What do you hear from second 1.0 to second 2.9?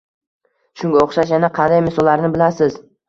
oʻxshash yana qanday misollarni bilasiz